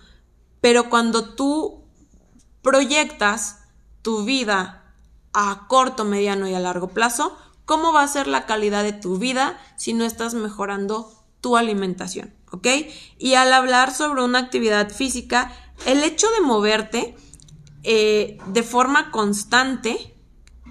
[0.60, 1.84] pero cuando tú
[2.62, 3.64] proyectas
[4.02, 4.94] tu vida
[5.32, 9.18] a corto, mediano y a largo plazo, cómo va a ser la calidad de tu
[9.18, 12.66] vida si no estás mejorando tu alimentación, ¿ok?
[13.18, 15.52] Y al hablar sobre una actividad física,
[15.86, 17.16] el hecho de moverte
[17.82, 20.09] eh, de forma constante,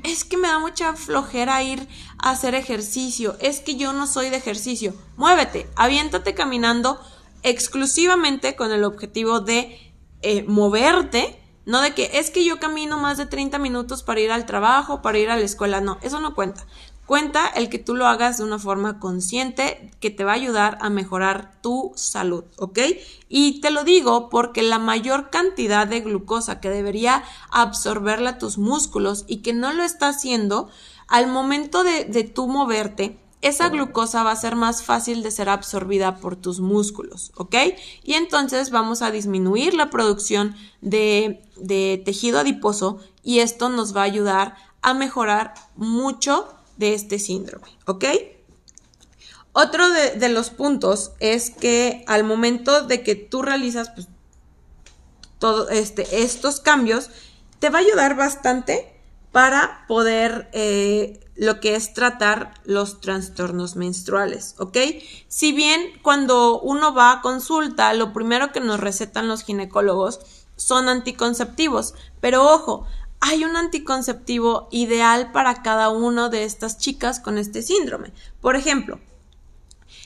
[0.03, 4.29] es que me da mucha flojera ir a hacer ejercicio, es que yo no soy
[4.29, 4.93] de ejercicio.
[5.17, 6.99] Muévete, aviéntate caminando
[7.43, 13.17] exclusivamente con el objetivo de eh, moverte, no de que es que yo camino más
[13.17, 16.35] de 30 minutos para ir al trabajo, para ir a la escuela, no, eso no
[16.35, 16.65] cuenta.
[17.09, 20.77] Cuenta el que tú lo hagas de una forma consciente que te va a ayudar
[20.79, 22.77] a mejorar tu salud, ¿ok?
[23.27, 29.25] Y te lo digo porque la mayor cantidad de glucosa que debería absorberla tus músculos
[29.27, 30.69] y que no lo está haciendo,
[31.07, 35.49] al momento de, de tú moverte, esa glucosa va a ser más fácil de ser
[35.49, 37.55] absorbida por tus músculos, ¿ok?
[38.03, 44.01] Y entonces vamos a disminuir la producción de, de tejido adiposo y esto nos va
[44.01, 48.05] a ayudar a mejorar mucho de este síndrome, ¿ok?
[49.51, 54.07] Otro de, los puntos es que al momento de que tú realizas pues,
[55.71, 57.09] este, estos cambios,
[57.59, 58.95] te va a ayudar bastante
[59.31, 64.77] para poder eh, lo que es tratar los trastornos menstruales, ¿ok?
[65.27, 70.19] Si bien cuando uno va a consulta, lo primero que nos recetan los ginecólogos
[70.55, 72.85] son anticonceptivos, pero ojo,
[73.19, 78.11] hay un anticonceptivo ideal para cada una de estas chicas con este síndrome.
[78.41, 78.99] Por ejemplo,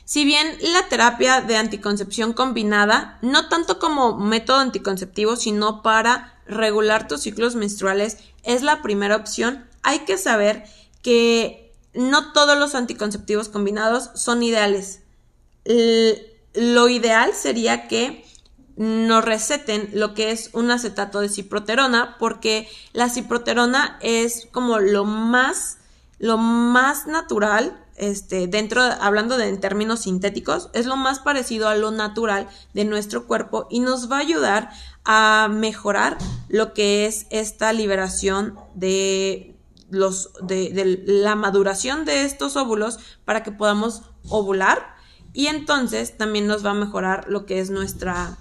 [0.06, 7.08] si bien la terapia de anticoncepción combinada, no tanto como método anticonceptivo, sino para regular
[7.08, 10.66] tus ciclos menstruales, es la primera opción, hay que saber
[11.02, 15.02] que no todos los anticonceptivos combinados son ideales.
[16.56, 18.26] lo ideal sería que
[18.76, 25.06] nos receten lo que es un acetato de ciproterona porque la ciproterona es como lo
[25.06, 25.78] más
[26.20, 31.76] lo más natural este dentro hablando de en términos sintéticos es lo más parecido a
[31.76, 34.70] lo natural de nuestro cuerpo y nos va a ayudar
[35.06, 36.18] a mejorar
[36.50, 39.56] lo que es esta liberación de
[39.90, 44.94] los de, de la maduración de estos óvulos para que podamos ovular.
[45.34, 48.38] Y entonces también nos va a mejorar lo que es nuestra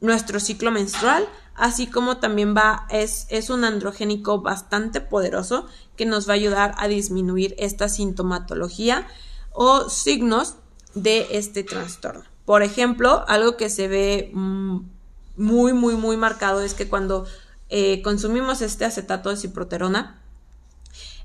[0.00, 6.28] nuestro ciclo menstrual, así como también va, es, es un androgénico bastante poderoso que nos
[6.28, 9.06] va a ayudar a disminuir esta sintomatología
[9.52, 10.54] o signos
[10.94, 12.24] de este trastorno.
[12.44, 14.78] Por ejemplo, algo que se ve mm,
[15.36, 17.26] muy, muy, muy marcado es que cuando
[17.68, 20.22] eh, consumimos este acetato de ciproterona,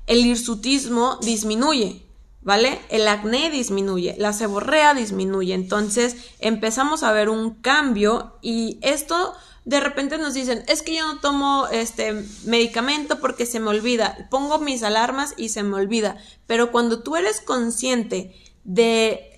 [0.06, 2.04] el hirsutismo disminuye.
[2.44, 2.80] ¿Vale?
[2.90, 9.34] El acné disminuye, la seborrea disminuye, entonces empezamos a ver un cambio y esto
[9.64, 12.12] de repente nos dicen, es que yo no tomo este
[12.44, 17.16] medicamento porque se me olvida, pongo mis alarmas y se me olvida, pero cuando tú
[17.16, 18.34] eres consciente
[18.64, 19.30] de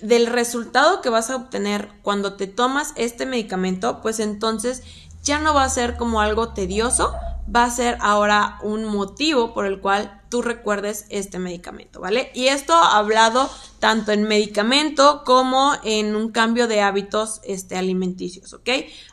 [0.00, 4.82] del resultado que vas a obtener cuando te tomas este medicamento, pues entonces
[5.22, 7.14] ya no va a ser como algo tedioso,
[7.54, 12.30] va a ser ahora un motivo por el cual tú recuerdes este medicamento, ¿vale?
[12.32, 18.66] Y esto hablado tanto en medicamento como en un cambio de hábitos este, alimenticios, ¿ok?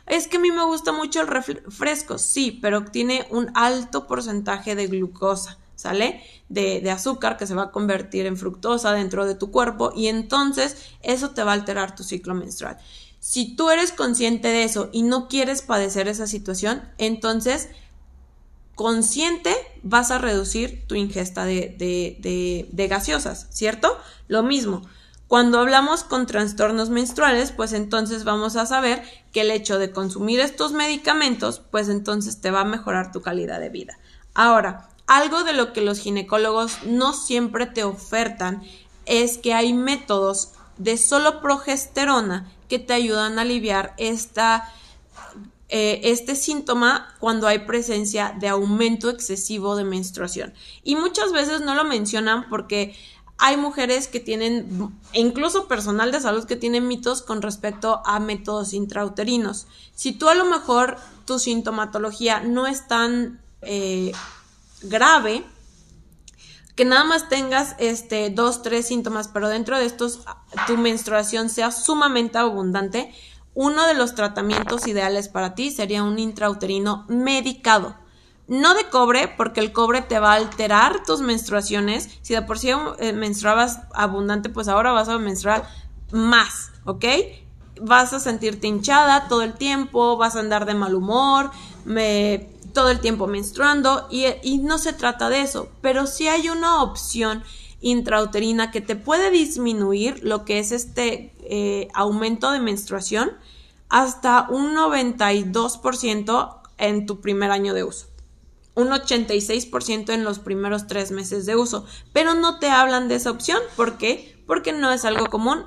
[0.06, 4.74] Es que a mí me gusta mucho el refresco, sí, pero tiene un alto porcentaje
[4.74, 5.58] de glucosa.
[5.74, 6.22] ¿sale?
[6.50, 10.08] De, de, azúcar que se va a convertir en fructosa dentro de tu cuerpo y
[10.08, 12.76] entonces eso te va a alterar tu ciclo menstrual.
[13.18, 17.70] Si tú eres consciente de eso y no quieres padecer esa situación, entonces
[18.80, 23.94] consciente vas a reducir tu ingesta de, de, de, gaseosas, ¿cierto?
[24.26, 24.88] Lo mismo.
[25.28, 29.02] Cuando hablamos con trastornos menstruales, pues entonces vamos a saber
[29.34, 33.60] que el hecho de consumir estos medicamentos, pues entonces te va a mejorar tu calidad
[33.60, 33.98] de vida.
[34.32, 38.62] Ahora, algo de lo que los ginecólogos no siempre te ofertan
[39.04, 44.72] es que hay métodos de solo progesterona que te ayudan a aliviar esta
[45.72, 50.52] eh, este síntoma cuando hay presencia de aumento excesivo de menstruación.
[50.82, 52.96] Y muchas veces no lo mencionan porque
[53.38, 58.74] hay mujeres que tienen, incluso personal de salud, que tienen mitos con respecto a métodos
[58.74, 59.68] intrauterinos.
[59.94, 64.10] Si tú a lo mejor tu sintomatología no es tan eh,
[64.82, 65.44] grave,
[66.74, 70.20] que nada más tengas este dos, tres síntomas, pero dentro de estos
[70.66, 73.14] tu menstruación sea sumamente abundante,
[73.60, 77.94] uno de los tratamientos ideales para ti sería un intrauterino medicado.
[78.48, 82.08] No de cobre, porque el cobre te va a alterar tus menstruaciones.
[82.22, 85.68] Si de por sí eh, menstruabas abundante, pues ahora vas a menstruar
[86.10, 87.04] más, ¿ok?
[87.82, 91.50] Vas a sentirte hinchada todo el tiempo, vas a andar de mal humor,
[92.72, 97.42] todo el tiempo menstruando y, no se trata de eso, pero sí hay una opción
[97.82, 103.32] intrauterina que te puede disminuir lo que es este eh, aumento de menstruación
[103.90, 108.06] hasta un 92% en tu primer año de uso.
[108.74, 111.84] Un 86% en los primeros tres meses de uso.
[112.12, 113.60] Pero no te hablan de esa opción.
[113.76, 114.42] ¿Por qué?
[114.46, 115.66] Porque no es algo común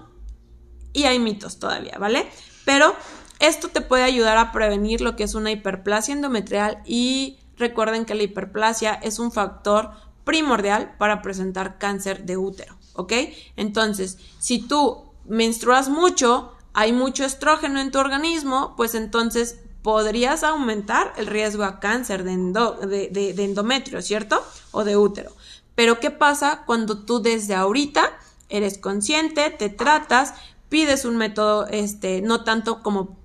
[0.94, 2.28] y hay mitos todavía, ¿vale?
[2.66, 2.96] Pero
[3.40, 8.16] esto te puede ayudar a prevenir lo que es una hiperplasia endometrial y recuerden que
[8.16, 9.92] la hiperplasia es un factor
[10.24, 13.14] primordial para presentar cáncer de útero, ¿ok?
[13.58, 21.14] Entonces, si tú menstruas mucho, hay mucho estrógeno en tu organismo, pues entonces podrías aumentar
[21.18, 24.44] el riesgo a cáncer de, endometrio, ¿cierto?
[24.72, 25.32] O de útero.
[25.76, 28.12] Pero ¿qué pasa cuando tú desde ahorita
[28.50, 30.34] eres consciente, te tratas,
[30.70, 33.18] pides un método, este, no tanto como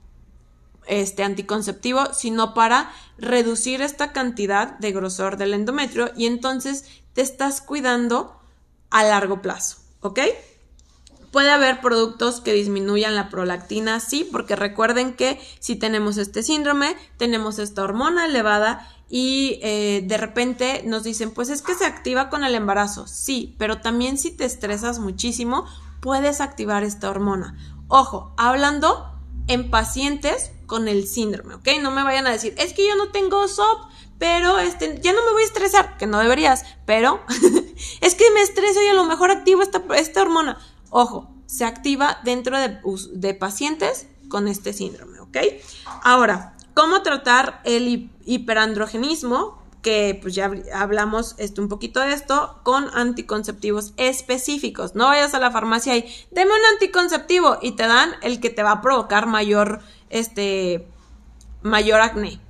[0.86, 7.60] este anticonceptivo, sino para reducir esta cantidad de grosor del endometrio y entonces te estás
[7.60, 8.40] cuidando
[8.90, 10.20] a largo plazo, ¿ok?
[11.30, 16.96] Puede haber productos que disminuyan la prolactina, sí, porque recuerden que si tenemos este síndrome,
[17.16, 22.28] tenemos esta hormona elevada y eh, de repente nos dicen, pues es que se activa
[22.28, 25.66] con el embarazo, sí, pero también si te estresas muchísimo,
[26.00, 27.56] puedes activar esta hormona.
[27.88, 29.14] Ojo, hablando
[29.46, 31.68] en pacientes con el síndrome, ¿ok?
[31.80, 35.24] No me vayan a decir, es que yo no tengo SOP, pero este, ya no
[35.24, 37.20] me voy a estresar, que no deberías, pero
[38.00, 40.58] es que me estreso y a lo mejor activo esta, esta hormona.
[40.90, 45.38] Ojo, se activa dentro de, pacientes con este síndrome, ¿ok?
[46.02, 49.58] Ahora, ¿cómo tratar el hiperandrogenismo?
[49.82, 54.96] que pues ya hablamos esto, un poquito de esto, con anticonceptivos específicos.
[54.96, 58.64] No vayas a la farmacia y deme un anticonceptivo y te dan el que te
[58.64, 59.80] va a provocar mayor,
[60.10, 60.88] este,
[61.62, 62.40] mayor acné.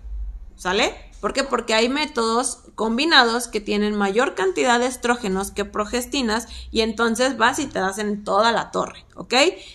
[0.56, 1.07] ¿Sale?
[1.20, 1.42] ¿Por qué?
[1.42, 7.58] Porque hay métodos combinados que tienen mayor cantidad de estrógenos que progestinas y entonces vas
[7.58, 9.34] y te das en toda la torre, ¿ok?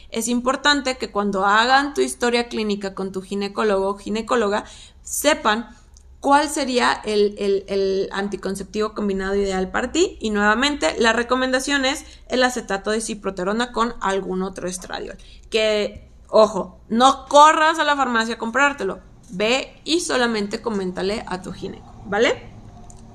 [0.09, 4.63] Es importante que cuando hagan tu historia clínica con tu ginecólogo o ginecóloga
[5.01, 5.75] sepan
[6.23, 10.17] cuál sería el, anticonceptivo combinado ideal para ti.
[10.21, 15.17] Y nuevamente, la recomendación es el acetato de ciproterona con algún otro estradiol.
[15.49, 19.01] Que, ojo, no corras a la farmacia a comprártelo.
[19.33, 22.51] Ve y solamente coméntale a tu gineco, ¿vale?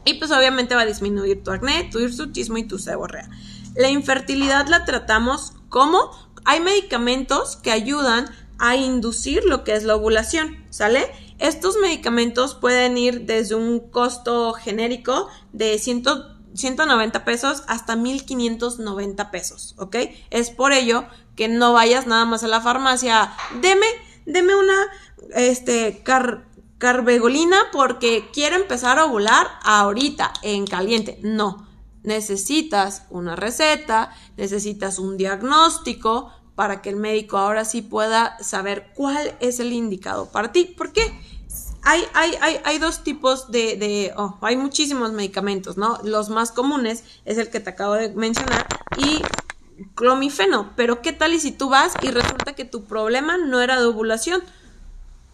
[0.05, 3.29] Y pues obviamente va a disminuir tu acné, tu hirsutismo y tu seborrea.
[3.75, 6.11] La infertilidad la tratamos como
[6.45, 11.07] hay medicamentos que ayudan a inducir lo que es la ovulación, ¿sale?
[11.39, 19.97] Estos medicamentos pueden ir desde un costo genérico de 190 pesos hasta 1590 pesos, ¿ok?
[20.31, 21.05] Es por ello
[21.37, 23.87] que no vayas nada más a la farmacia, deme,
[24.27, 24.75] deme una,
[25.35, 26.03] este,
[26.79, 31.19] carvegolina porque quiero empezar a ovular ahorita, en caliente.
[31.23, 31.66] No,
[32.03, 39.37] necesitas una receta, necesitas un diagnóstico, para que el médico ahora sí pueda saber cuál
[39.39, 40.64] es el indicado para ti.
[40.64, 41.12] ¿Por qué?
[41.83, 45.99] hay, hay, hay, hay dos tipos de, de oh, hay muchísimos medicamentos, ¿no?
[46.03, 48.66] Los más comunes es el que te acabo de mencionar
[48.97, 49.23] y
[49.95, 53.81] clomifeno, pero ¿qué tal y si tú vas y resulta que tu problema no era
[53.81, 54.43] de ovulación?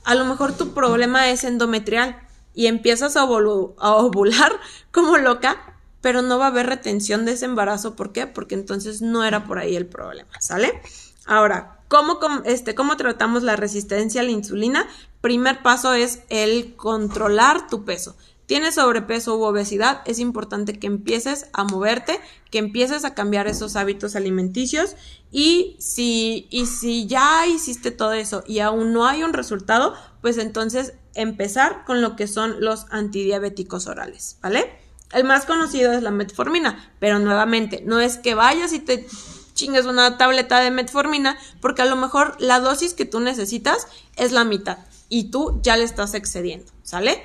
[0.04, 2.20] A lo mejor tu problema es endometrial
[2.54, 4.52] y empiezas a, ovular
[4.92, 7.96] como loca, pero no va a haber retención de ese embarazo.
[7.96, 8.26] ¿Por qué?
[8.26, 10.80] Porque entonces no era por ahí el problema, ¿sale?
[11.26, 14.86] Ahora, ¿cómo, este, ¿cómo tratamos la resistencia a la insulina?
[15.20, 18.16] Primer paso es el controlar tu peso.
[18.46, 22.20] Tienes sobrepeso u obesidad, es importante que empieces a moverte,
[22.50, 24.96] que empieces a cambiar esos hábitos alimenticios
[25.32, 30.36] y si, y si ya hiciste todo eso y aún no hay un resultado, pues
[30.36, 34.78] entonces empezar con lo que son los antidiabéticos orales, ¿vale?
[35.12, 39.06] El más conocido es la metformina, pero nuevamente, no es que vayas y te
[39.54, 43.86] chingues una tableta de metformina, porque a lo mejor la dosis que tú necesitas
[44.16, 44.78] es la mitad
[45.08, 47.22] y tú ya le estás excediendo, ¿sale?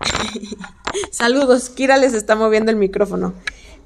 [1.10, 3.34] Saludos, Kira les está moviendo el micrófono.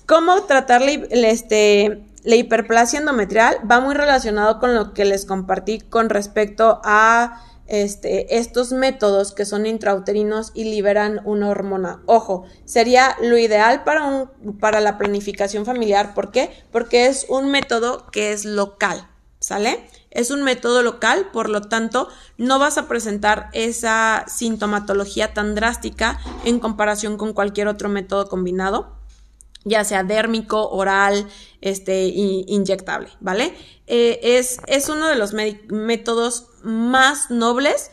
[0.06, 3.56] ¿Cómo tratar la, este, la hiperplasia endometrial?
[3.70, 9.44] Va muy relacionado con lo que les compartí con respecto a este, estos métodos que
[9.44, 12.00] son intrauterinos y liberan una hormona.
[12.06, 16.14] Ojo, sería lo ideal para, un, para la planificación familiar.
[16.14, 16.50] ¿Por qué?
[16.70, 19.08] Porque es un método que es local,
[19.46, 19.88] ¿sale?
[20.10, 26.18] Es un método local, por lo tanto, no vas a presentar esa sintomatología tan drástica
[26.44, 28.96] en comparación con cualquier otro método combinado,
[29.62, 31.28] ya sea dérmico, oral,
[31.60, 33.54] este, inyectable, ¿vale?
[33.86, 37.92] Eh, es, es, uno de los métodos más nobles,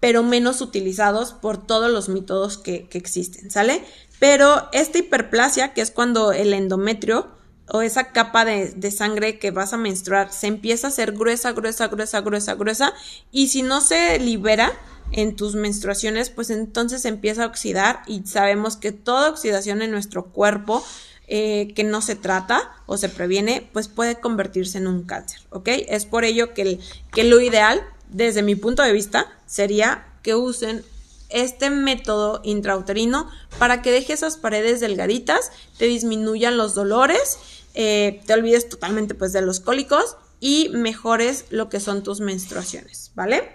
[0.00, 3.84] pero menos utilizados por todos los métodos que, que existen, ¿sale?
[4.18, 7.40] Pero esta hiperplasia, que es cuando el endometrio
[7.72, 11.88] o esa capa de, sangre que vas a menstruar se empieza a hacer gruesa, gruesa,
[11.88, 12.92] gruesa, gruesa, gruesa
[13.32, 14.72] y si no se libera
[15.10, 19.90] en tus menstruaciones, pues entonces se empieza a oxidar y sabemos que toda oxidación en
[19.90, 20.84] nuestro cuerpo
[21.28, 25.68] eh, que no se trata o se previene, pues puede convertirse en un cáncer, ¿ok?
[25.88, 26.78] Es por ello que,
[27.10, 30.84] que lo ideal, desde mi punto de vista, sería que usen
[31.30, 37.38] este método intrauterino para que deje esas paredes delgaditas, te disminuyan los dolores
[37.74, 43.12] eh, te olvides totalmente pues de los cólicos y mejores lo que son tus menstruaciones,
[43.14, 43.48] ¿vale?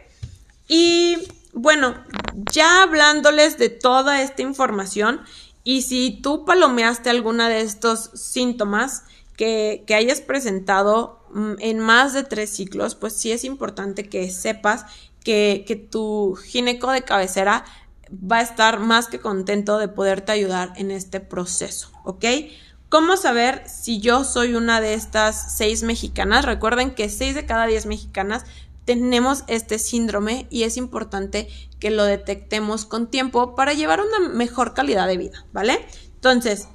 [0.68, 1.18] Y
[1.53, 1.95] bueno,
[2.51, 5.22] ya hablándoles de toda esta información
[5.63, 9.03] y si tú palomeaste alguna de estos síntomas
[9.36, 14.86] que, hayas presentado mm, en más de tres ciclos, pues sí es importante que sepas
[15.24, 17.65] que, que tu gineco de cabecera
[18.09, 22.26] va a estar más que contento de poderte ayudar en este proceso, ¿ok?
[22.90, 26.46] ¿Cómo saber si yo soy una de estas seis mexicanas?
[26.46, 28.46] Recuerden que seis de cada diez mexicanas
[28.86, 31.50] tenemos este síndrome y es importante
[31.82, 35.86] que lo detectemos con tiempo para llevar una mejor calidad de vida, ¿vale?
[36.16, 36.70] Entonces,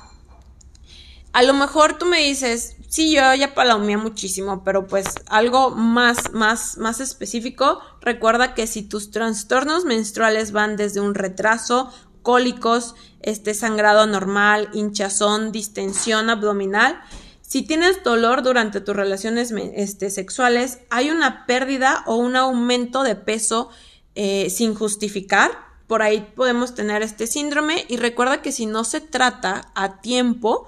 [1.33, 6.31] a lo mejor tú me dices, sí, yo ya palomeé muchísimo, pero pues algo más,
[6.35, 11.91] más, más específico, recuerda que si tus trastornos menstruales van desde un retraso,
[12.23, 17.01] cólicos, este sangrado normal, hinchazón, distensión abdominal.
[17.41, 23.15] Si tienes dolor durante tus relaciones este, sexuales, hay una pérdida o un aumento de
[23.15, 23.69] peso
[24.15, 25.51] eh, sin justificar.
[25.87, 30.67] Por ahí podemos tener este síndrome y recuerda que si no se trata a tiempo,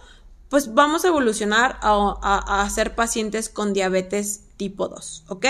[0.51, 5.47] pues vamos a evolucionar a, a ser pacientes con diabetes tipo 2, ¿ok?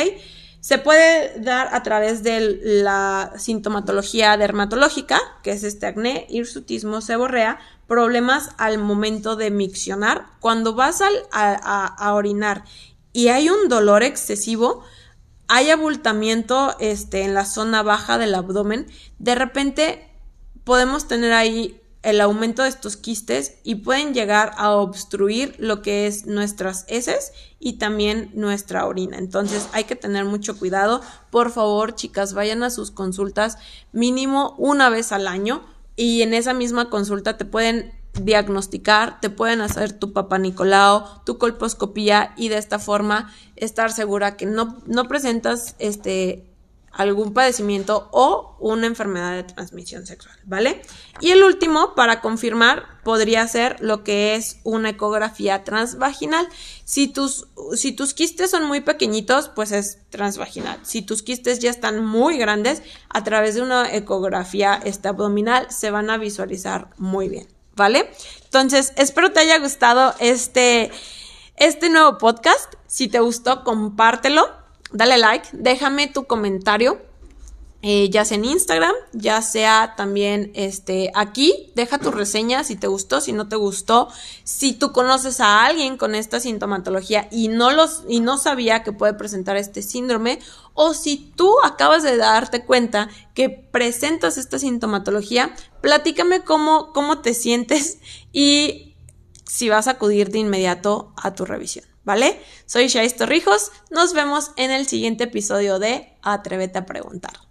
[0.65, 7.59] Se puede dar a través de la sintomatología dermatológica, que es este acné, hirsutismo, seborrea,
[7.87, 10.25] problemas al momento de miccionar.
[10.41, 11.03] Cuando vas
[11.33, 12.65] a, orinar
[13.13, 14.83] y hay un dolor excesivo,
[15.49, 18.87] hay abultamiento este, en la zona baja del abdomen,
[19.19, 20.09] de repente
[20.65, 26.07] podemos tener ahí el aumento de estos quistes y pueden llegar a obstruir lo que
[26.07, 29.17] es nuestras heces y también nuestra orina.
[29.17, 31.01] Entonces hay que tener mucho cuidado.
[31.31, 33.57] Por favor, chicas, vayan a sus consultas
[33.93, 35.63] mínimo una vez al año
[35.97, 37.93] y en esa misma consulta te pueden
[38.23, 44.37] diagnosticar, te pueden hacer tu papá Nicolau, tu colposcopía y de esta forma estar segura
[44.37, 46.54] que no, no presentas este
[46.95, 50.83] algún padecimiento o una enfermedad de transmisión sexual, ¿vale?
[51.21, 56.49] Y el último, para confirmar, podría ser lo que es una ecografía transvaginal.
[56.85, 60.79] Si tus, si tus quistes son muy pequeñitos, pues es transvaginal.
[60.83, 66.11] Si tus quistes ya están muy grandes, a través de una ecografía abdominal se van
[66.11, 68.11] a visualizar muy bien, ¿vale?
[68.45, 70.93] Entonces, espero te haya gustado este,
[71.57, 72.73] este nuevo podcast.
[72.87, 74.64] Si te gustó, compártelo
[74.95, 76.99] dale like, déjame tu comentario
[77.87, 81.71] eh, ya sea en Instagram, ya sea también este, aquí.
[81.75, 84.09] Deja tu reseña si te gustó, si no te gustó.
[84.43, 88.93] Si tú conoces a alguien con esta sintomatología y no, los, y no sabía que
[88.93, 90.39] puede presentar este síndrome,
[90.73, 97.35] o si tú acabas de darte cuenta que presentas esta sintomatología, platícame cómo, cómo te
[97.35, 97.99] sientes
[98.33, 98.95] y
[99.45, 101.94] si vas a acudir de inmediato a tu revisión.
[102.05, 102.39] ¿Vale?
[102.67, 103.73] Soy Shais Torrijos.
[103.91, 107.44] Nos vemos en el siguiente episodio de Atrévete a preguntar.